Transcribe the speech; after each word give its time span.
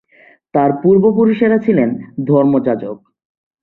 তার 0.53 0.69
পূর্বপুরুষেরা 0.81 1.57
ছিলেন 1.57 1.89
ধর্মযাজক। 2.25 2.97